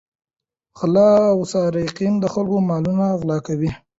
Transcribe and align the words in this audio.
غله 0.79 1.09
او 1.31 1.39
سارقین 1.51 2.13
د 2.19 2.25
خلکو 2.33 2.57
مالونه 2.69 3.05
غلا 3.19 3.37
کوي. 3.47 3.71